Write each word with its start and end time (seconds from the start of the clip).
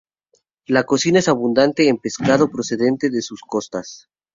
La 0.65 0.83
cocina 0.83 1.19
es 1.19 1.27
abundante 1.27 1.87
en 1.87 1.99
pescado 1.99 2.49
procedente 2.49 3.11
de 3.11 3.21
sus 3.21 3.39
costas. 3.47 4.09